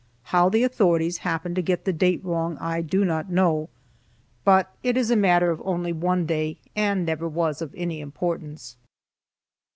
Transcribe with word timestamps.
How 0.23 0.49
the 0.49 0.63
authorities 0.63 1.19
happened 1.19 1.55
to 1.57 1.61
get 1.61 1.85
the 1.85 1.93
date 1.93 2.25
wrong 2.25 2.57
I 2.59 2.81
do 2.81 3.05
not 3.05 3.29
know, 3.29 3.69
but 4.43 4.73
it 4.81 4.97
is 4.97 5.11
a 5.11 5.15
matter 5.15 5.51
of 5.51 5.61
only 5.63 5.93
one 5.93 6.25
day, 6.25 6.57
and 6.75 7.05
never 7.05 7.29
was 7.29 7.61
of 7.61 7.71
any 7.77 7.99
importance. 7.99 8.77